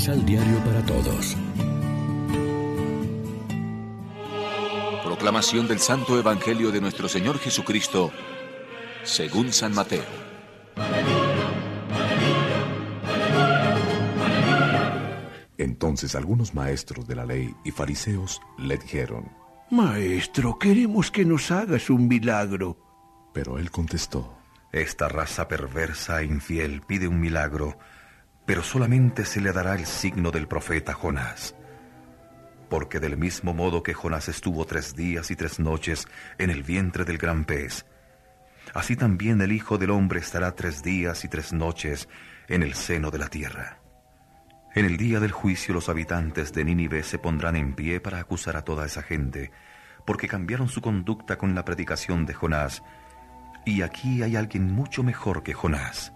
Misal 0.00 0.24
Diario 0.24 0.58
para 0.64 0.82
Todos. 0.86 1.36
Proclamación 5.04 5.68
del 5.68 5.78
Santo 5.78 6.18
Evangelio 6.18 6.72
de 6.72 6.80
nuestro 6.80 7.06
Señor 7.06 7.38
Jesucristo, 7.38 8.10
según 9.02 9.52
San 9.52 9.74
Mateo. 9.74 10.06
Entonces 15.58 16.14
algunos 16.14 16.54
maestros 16.54 17.06
de 17.06 17.16
la 17.16 17.26
ley 17.26 17.54
y 17.62 17.70
fariseos 17.70 18.40
le 18.56 18.78
dijeron, 18.78 19.30
Maestro, 19.70 20.58
queremos 20.58 21.10
que 21.10 21.26
nos 21.26 21.50
hagas 21.50 21.90
un 21.90 22.08
milagro. 22.08 22.78
Pero 23.34 23.58
él 23.58 23.70
contestó, 23.70 24.38
Esta 24.72 25.10
raza 25.10 25.46
perversa 25.46 26.22
e 26.22 26.24
infiel 26.24 26.80
pide 26.86 27.06
un 27.06 27.20
milagro, 27.20 27.76
pero 28.46 28.62
solamente 28.62 29.24
se 29.24 29.40
le 29.40 29.52
dará 29.52 29.74
el 29.74 29.86
signo 29.86 30.30
del 30.30 30.48
profeta 30.48 30.92
Jonás. 30.94 31.54
Porque 32.68 33.00
del 33.00 33.16
mismo 33.16 33.54
modo 33.54 33.82
que 33.82 33.94
Jonás 33.94 34.28
estuvo 34.28 34.64
tres 34.64 34.94
días 34.94 35.30
y 35.30 35.36
tres 35.36 35.58
noches 35.58 36.06
en 36.38 36.50
el 36.50 36.62
vientre 36.62 37.04
del 37.04 37.18
gran 37.18 37.44
pez, 37.44 37.86
así 38.74 38.96
también 38.96 39.40
el 39.40 39.52
Hijo 39.52 39.78
del 39.78 39.90
Hombre 39.90 40.20
estará 40.20 40.54
tres 40.54 40.82
días 40.82 41.24
y 41.24 41.28
tres 41.28 41.52
noches 41.52 42.08
en 42.48 42.62
el 42.62 42.74
seno 42.74 43.10
de 43.10 43.18
la 43.18 43.28
tierra. 43.28 43.80
En 44.72 44.84
el 44.84 44.96
día 44.96 45.18
del 45.18 45.32
juicio 45.32 45.74
los 45.74 45.88
habitantes 45.88 46.52
de 46.52 46.64
Nínive 46.64 47.02
se 47.02 47.18
pondrán 47.18 47.56
en 47.56 47.74
pie 47.74 48.00
para 48.00 48.20
acusar 48.20 48.56
a 48.56 48.62
toda 48.62 48.86
esa 48.86 49.02
gente, 49.02 49.50
porque 50.06 50.28
cambiaron 50.28 50.68
su 50.68 50.80
conducta 50.80 51.38
con 51.38 51.56
la 51.56 51.64
predicación 51.64 52.24
de 52.24 52.34
Jonás, 52.34 52.82
y 53.64 53.82
aquí 53.82 54.22
hay 54.22 54.36
alguien 54.36 54.72
mucho 54.72 55.02
mejor 55.02 55.42
que 55.42 55.54
Jonás. 55.54 56.12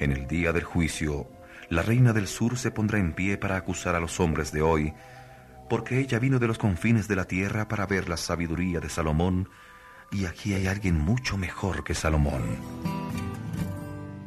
En 0.00 0.12
el 0.12 0.26
día 0.26 0.52
del 0.52 0.64
juicio, 0.64 1.30
la 1.68 1.82
reina 1.82 2.14
del 2.14 2.26
sur 2.26 2.56
se 2.56 2.70
pondrá 2.70 2.98
en 2.98 3.12
pie 3.12 3.36
para 3.36 3.56
acusar 3.56 3.94
a 3.94 4.00
los 4.00 4.18
hombres 4.18 4.50
de 4.50 4.62
hoy, 4.62 4.94
porque 5.68 6.00
ella 6.00 6.18
vino 6.18 6.38
de 6.38 6.46
los 6.46 6.56
confines 6.56 7.06
de 7.06 7.16
la 7.16 7.26
tierra 7.26 7.68
para 7.68 7.84
ver 7.84 8.08
la 8.08 8.16
sabiduría 8.16 8.80
de 8.80 8.88
Salomón, 8.88 9.50
y 10.10 10.24
aquí 10.24 10.54
hay 10.54 10.68
alguien 10.68 10.98
mucho 10.98 11.36
mejor 11.36 11.84
que 11.84 11.94
Salomón. 11.94 12.42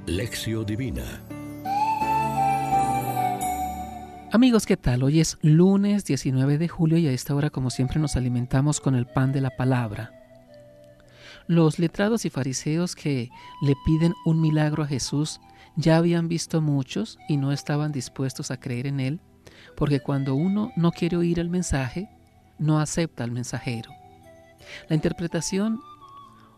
Lección 0.06 0.64
Divina 0.64 1.24
Amigos, 4.32 4.68
¿qué 4.68 4.78
tal? 4.78 5.02
Hoy 5.02 5.22
es 5.22 5.40
lunes 5.42 6.06
19 6.06 6.60
de 6.60 6.68
julio 6.68 7.00
y 7.00 7.08
a 7.08 7.12
esta 7.12 7.34
hora, 7.34 7.50
como 7.50 7.72
siempre, 7.72 8.00
nos 8.00 8.16
alimentamos 8.16 8.80
con 8.80 8.94
el 8.94 9.08
pan 9.08 9.32
de 9.32 9.42
la 9.42 9.50
palabra. 9.50 10.12
Los 11.48 11.80
letrados 11.80 12.26
y 12.26 12.30
fariseos 12.30 12.96
que 12.96 13.30
le 13.64 13.74
piden 13.88 14.14
un 14.24 14.40
milagro 14.40 14.84
a 14.84 14.88
Jesús 14.88 15.40
ya 15.76 15.98
habían 15.98 16.28
visto 16.28 16.62
muchos 16.62 17.18
y 17.28 17.38
no 17.38 17.52
estaban 17.52 17.92
dispuestos 17.92 18.52
a 18.52 18.60
creer 18.60 18.88
en 18.88 19.00
él, 19.00 19.20
porque 19.76 20.00
cuando 20.00 20.36
uno 20.36 20.72
no 20.76 20.92
quiere 20.92 21.18
oír 21.18 21.40
el 21.40 21.50
mensaje, 21.50 22.10
no 22.60 22.80
acepta 22.80 23.24
al 23.24 23.32
mensajero. 23.32 23.92
La 24.88 24.96
interpretación, 24.96 25.80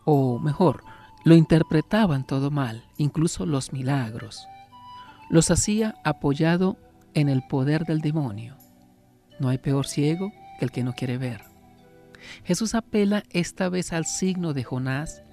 o 0.03 0.39
mejor, 0.39 0.83
lo 1.23 1.35
interpretaban 1.35 2.25
todo 2.25 2.51
mal, 2.51 2.83
incluso 2.97 3.45
los 3.45 3.73
milagros. 3.73 4.47
Los 5.29 5.49
hacía 5.49 5.95
apoyado 6.03 6.77
en 7.13 7.29
el 7.29 7.41
poder 7.47 7.85
del 7.85 8.01
demonio. 8.01 8.57
No 9.39 9.49
hay 9.49 9.57
peor 9.57 9.87
ciego 9.87 10.31
que 10.59 10.65
el 10.65 10.71
que 10.71 10.83
no 10.83 10.93
quiere 10.93 11.17
ver. 11.17 11.41
Jesús 12.43 12.75
apela 12.75 13.23
esta 13.31 13.69
vez 13.69 13.93
al 13.93 14.05
signo 14.05 14.53
de 14.53 14.63
Jonás, 14.63 15.23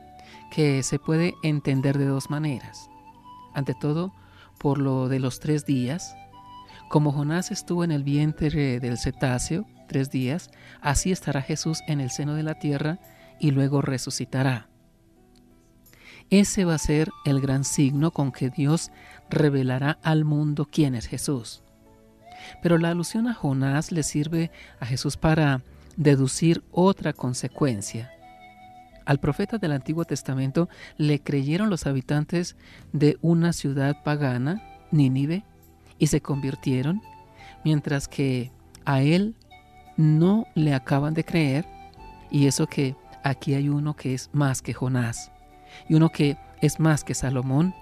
que 0.50 0.82
se 0.82 0.98
puede 0.98 1.34
entender 1.42 1.98
de 1.98 2.06
dos 2.06 2.30
maneras. 2.30 2.88
Ante 3.54 3.74
todo, 3.74 4.12
por 4.58 4.78
lo 4.78 5.08
de 5.08 5.18
los 5.18 5.40
tres 5.40 5.64
días. 5.64 6.14
Como 6.88 7.12
Jonás 7.12 7.50
estuvo 7.50 7.84
en 7.84 7.90
el 7.90 8.04
vientre 8.04 8.80
del 8.80 8.98
cetáceo 8.98 9.66
tres 9.88 10.10
días, 10.10 10.50
así 10.80 11.12
estará 11.12 11.42
Jesús 11.42 11.80
en 11.86 12.00
el 12.00 12.10
seno 12.10 12.34
de 12.34 12.42
la 12.42 12.54
tierra 12.54 12.98
y 13.38 13.50
luego 13.50 13.82
resucitará. 13.82 14.68
Ese 16.30 16.64
va 16.64 16.74
a 16.74 16.78
ser 16.78 17.10
el 17.24 17.40
gran 17.40 17.64
signo 17.64 18.10
con 18.10 18.32
que 18.32 18.48
Dios 18.48 18.90
revelará 19.28 19.98
al 20.02 20.24
mundo 20.24 20.66
quién 20.70 20.94
es 20.94 21.06
Jesús. 21.06 21.62
Pero 22.62 22.78
la 22.78 22.90
alusión 22.90 23.28
a 23.28 23.34
Jonás 23.34 23.92
le 23.92 24.02
sirve 24.02 24.50
a 24.80 24.86
Jesús 24.86 25.16
para 25.16 25.62
deducir 25.96 26.64
otra 26.70 27.12
consecuencia. 27.12 28.10
Al 29.04 29.18
profeta 29.18 29.58
del 29.58 29.72
Antiguo 29.72 30.04
Testamento 30.04 30.68
le 30.96 31.20
creyeron 31.20 31.70
los 31.70 31.86
habitantes 31.86 32.56
de 32.92 33.18
una 33.20 33.52
ciudad 33.52 34.02
pagana, 34.02 34.62
Nínive, 34.90 35.44
y 35.98 36.08
se 36.08 36.20
convirtieron, 36.20 37.00
mientras 37.64 38.08
que 38.08 38.50
a 38.84 39.02
él 39.02 39.36
no 39.96 40.46
le 40.54 40.74
acaban 40.74 41.14
de 41.14 41.24
creer, 41.24 41.66
y 42.30 42.46
eso 42.46 42.66
que 42.66 42.96
aquí 43.22 43.54
hay 43.54 43.68
uno 43.68 43.94
que 43.94 44.14
es 44.14 44.30
más 44.32 44.62
que 44.62 44.74
Jonás, 44.74 45.30
y 45.88 45.94
uno 45.94 46.10
que 46.10 46.36
es 46.60 46.80
más 46.80 47.04
que 47.04 47.14
Salomón, 47.14 47.74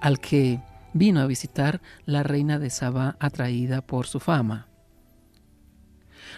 al 0.00 0.18
que 0.18 0.60
vino 0.92 1.20
a 1.20 1.26
visitar 1.26 1.80
la 2.04 2.22
reina 2.22 2.58
de 2.58 2.70
Saba 2.70 3.16
atraída 3.20 3.80
por 3.82 4.06
su 4.06 4.20
fama. 4.20 4.68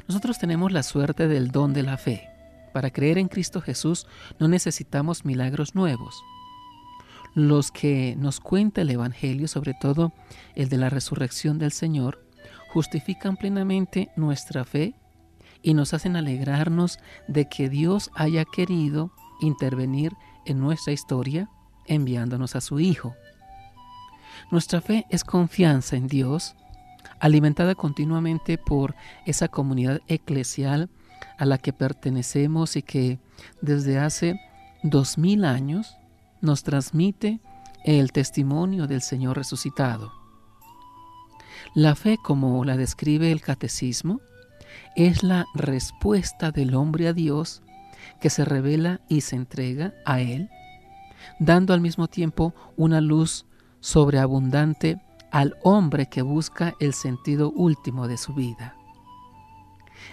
Nosotros 0.09 0.39
tenemos 0.39 0.73
la 0.73 0.83
suerte 0.83 1.29
del 1.29 1.51
don 1.51 1.73
de 1.73 1.83
la 1.83 1.97
fe. 1.97 2.34
Para 2.75 2.91
creer 2.91 3.19
en 3.19 3.29
Cristo 3.29 3.61
Jesús 3.61 4.09
no 4.41 4.49
necesitamos 4.49 5.25
milagros 5.25 5.77
nuevos. 5.77 6.25
Los 7.33 7.71
que 7.71 8.17
nos 8.19 8.41
cuenta 8.41 8.81
el 8.81 8.91
Evangelio, 8.91 9.47
sobre 9.47 9.75
todo 9.81 10.13
el 10.57 10.69
de 10.69 10.79
la 10.79 10.91
resurrección 10.91 11.61
del 11.61 11.71
Señor, 11.71 12.27
justifican 12.71 13.37
plenamente 13.37 14.11
nuestra 14.17 14.65
fe 14.65 14.93
y 15.63 15.75
nos 15.75 15.95
hacen 15.95 16.17
alegrarnos 16.17 16.99
de 17.29 17.49
que 17.49 17.69
Dios 17.69 18.11
haya 18.17 18.45
querido 18.45 19.13
intervenir 19.41 20.11
en 20.45 20.59
nuestra 20.59 20.93
historia 20.93 21.49
enviándonos 21.87 22.57
a 22.57 22.61
su 22.61 22.81
Hijo. 22.81 23.15
Nuestra 24.51 24.81
fe 24.81 25.07
es 25.11 25.23
confianza 25.23 25.95
en 25.95 26.09
Dios, 26.09 26.57
alimentada 27.21 27.77
continuamente 27.77 28.59
por 28.59 28.97
esa 29.27 29.47
comunidad 29.47 30.01
eclesial 30.09 30.91
a 31.39 31.45
la 31.45 31.59
que 31.59 31.73
pertenecemos 31.73 32.77
y 32.77 32.83
que 32.83 33.19
desde 33.61 33.99
hace 33.99 34.41
dos 34.83 35.19
mil 35.19 35.45
años 35.45 35.97
nos 36.41 36.63
transmite 36.63 37.41
el 37.85 38.13
testimonio 38.13 38.87
del 38.87 39.03
Señor 39.03 39.37
resucitado. 39.37 40.13
La 41.75 41.95
fe, 41.95 42.19
como 42.23 42.65
la 42.65 42.77
describe 42.77 43.33
el 43.33 43.41
catecismo, 43.41 44.21
es 44.97 45.23
la 45.23 45.47
respuesta 45.55 46.51
del 46.51 46.75
hombre 46.75 47.09
a 47.09 47.13
Dios 47.13 47.63
que 48.21 48.31
se 48.31 48.45
revela 48.45 49.01
y 49.09 49.23
se 49.23 49.37
entrega 49.37 49.95
a 50.05 50.21
Él, 50.21 50.51
dando 51.39 51.75
al 51.75 51.81
mismo 51.81 52.09
tiempo 52.09 52.55
una 52.77 53.01
luz 53.01 53.47
sobreabundante 53.81 55.01
al 55.31 55.57
hombre 55.63 56.07
que 56.07 56.23
busca 56.23 56.75
el 56.81 56.95
sentido 56.95 57.51
último 57.51 58.07
de 58.07 58.19
su 58.19 58.35
vida. 58.35 58.77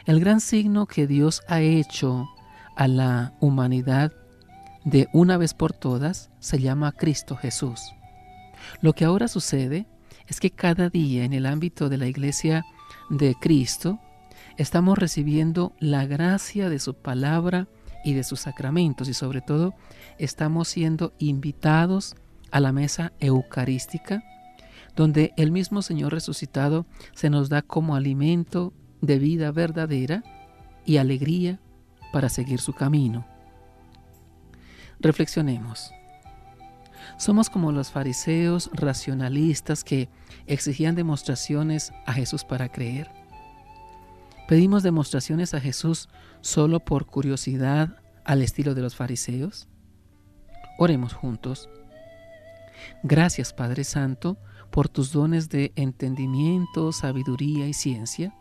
El 0.05 0.19
gran 0.19 0.41
signo 0.41 0.87
que 0.87 1.05
Dios 1.05 1.43
ha 1.47 1.61
hecho 1.61 2.27
a 2.75 2.87
la 2.87 3.33
humanidad 3.39 4.11
de 4.83 5.07
una 5.13 5.37
vez 5.37 5.53
por 5.53 5.73
todas 5.73 6.31
se 6.39 6.59
llama 6.59 6.91
Cristo 6.91 7.35
Jesús. 7.35 7.93
Lo 8.81 8.93
que 8.93 9.05
ahora 9.05 9.27
sucede 9.27 9.85
es 10.27 10.39
que 10.39 10.49
cada 10.49 10.89
día 10.89 11.23
en 11.23 11.33
el 11.33 11.45
ámbito 11.45 11.87
de 11.87 11.97
la 11.97 12.07
iglesia 12.07 12.65
de 13.09 13.35
Cristo 13.39 13.99
estamos 14.57 14.97
recibiendo 14.97 15.73
la 15.79 16.05
gracia 16.07 16.69
de 16.69 16.79
su 16.79 16.95
palabra 16.95 17.67
y 18.03 18.13
de 18.13 18.23
sus 18.23 18.39
sacramentos 18.39 19.07
y 19.07 19.13
sobre 19.13 19.41
todo 19.41 19.75
estamos 20.17 20.67
siendo 20.67 21.13
invitados 21.19 22.15
a 22.49 22.59
la 22.59 22.71
mesa 22.71 23.13
eucarística, 23.19 24.23
donde 24.95 25.33
el 25.37 25.51
mismo 25.51 25.83
Señor 25.83 26.11
resucitado 26.11 26.87
se 27.13 27.29
nos 27.29 27.49
da 27.49 27.61
como 27.61 27.95
alimento 27.95 28.73
de 29.01 29.19
vida 29.19 29.51
verdadera 29.51 30.23
y 30.85 30.97
alegría 30.97 31.59
para 32.11 32.29
seguir 32.29 32.59
su 32.59 32.73
camino. 32.73 33.25
Reflexionemos. 34.99 35.91
Somos 37.17 37.49
como 37.49 37.71
los 37.71 37.91
fariseos 37.91 38.69
racionalistas 38.73 39.83
que 39.83 40.09
exigían 40.47 40.95
demostraciones 40.95 41.91
a 42.05 42.13
Jesús 42.13 42.43
para 42.43 42.69
creer. 42.69 43.09
¿Pedimos 44.47 44.83
demostraciones 44.83 45.53
a 45.53 45.59
Jesús 45.59 46.09
solo 46.41 46.79
por 46.79 47.05
curiosidad 47.05 47.97
al 48.25 48.41
estilo 48.41 48.75
de 48.75 48.81
los 48.81 48.95
fariseos? 48.95 49.67
Oremos 50.77 51.13
juntos. 51.13 51.69
Gracias 53.03 53.53
Padre 53.53 53.83
Santo 53.83 54.37
por 54.71 54.89
tus 54.89 55.11
dones 55.11 55.49
de 55.49 55.71
entendimiento, 55.75 56.91
sabiduría 56.91 57.67
y 57.67 57.73
ciencia. 57.73 58.33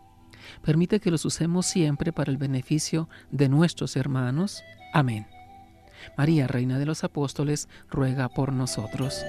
Permite 0.61 0.99
que 0.99 1.11
los 1.11 1.25
usemos 1.25 1.65
siempre 1.65 2.11
para 2.11 2.31
el 2.31 2.37
beneficio 2.37 3.09
de 3.31 3.49
nuestros 3.49 3.95
hermanos. 3.95 4.63
Amén. 4.93 5.27
María, 6.17 6.47
Reina 6.47 6.79
de 6.79 6.85
los 6.85 7.03
Apóstoles, 7.03 7.69
ruega 7.89 8.29
por 8.29 8.53
nosotros. 8.53 9.23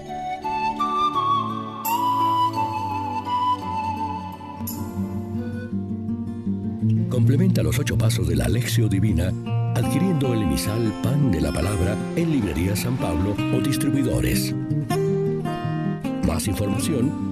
Complementa 7.11 7.63
los 7.63 7.79
ocho 7.79 7.99
pasos 7.99 8.27
de 8.27 8.37
la 8.37 8.47
Alexio 8.47 8.89
Divina 8.89 9.33
adquiriendo 9.75 10.35
el 10.35 10.43
emisal 10.43 10.93
Pan 11.03 11.31
de 11.31 11.41
la 11.41 11.53
Palabra 11.53 11.97
en 12.17 12.31
Librería 12.31 12.77
San 12.77 12.97
Pablo 12.97 13.35
o 13.55 13.61
Distribuidores. 13.61 14.55
Más 16.27 16.47
información 16.47 17.32